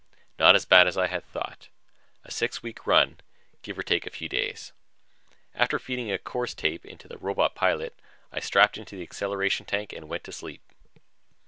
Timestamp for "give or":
3.61-3.83